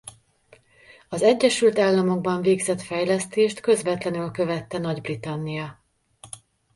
[1.09, 5.83] Az Egyesült Államokban végzett fejlesztést közvetlenül követte Nagy-Britannia.